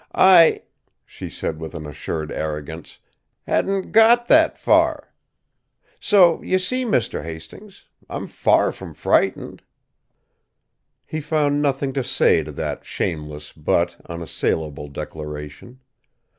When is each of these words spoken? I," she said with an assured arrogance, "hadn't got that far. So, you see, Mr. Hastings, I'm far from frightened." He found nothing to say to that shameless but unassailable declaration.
I," 0.15 0.63
she 1.05 1.29
said 1.29 1.59
with 1.59 1.75
an 1.75 1.85
assured 1.85 2.31
arrogance, 2.31 2.97
"hadn't 3.45 3.91
got 3.91 4.25
that 4.29 4.57
far. 4.57 5.13
So, 5.99 6.41
you 6.41 6.57
see, 6.57 6.85
Mr. 6.85 7.21
Hastings, 7.21 7.85
I'm 8.09 8.25
far 8.25 8.71
from 8.71 8.95
frightened." 8.95 9.61
He 11.05 11.21
found 11.21 11.61
nothing 11.61 11.93
to 11.93 12.03
say 12.03 12.41
to 12.41 12.51
that 12.51 12.83
shameless 12.83 13.53
but 13.53 13.97
unassailable 14.09 14.87
declaration. 14.87 15.81